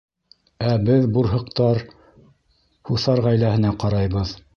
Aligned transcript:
Ә 0.67 0.69
беҙ, 0.85 1.03
бурһыҡтар, 1.17 1.83
һуҫар 2.91 3.21
ғаиләһенә 3.27 3.75
ҡарайбыҙ. 3.85 4.33